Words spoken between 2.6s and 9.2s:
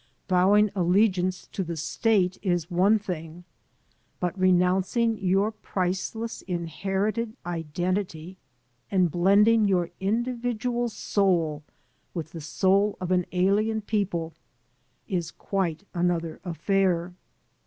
one thing. But renoimcing your priceless inherited identity and